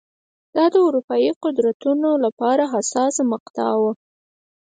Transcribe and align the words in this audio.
دا 0.55 0.65
د 0.73 0.75
اروپايي 0.87 1.31
قدرتونو 1.43 2.09
لپاره 2.25 2.63
حساسه 2.73 3.21
مقطعه 3.33 3.75
وه. 3.81 3.93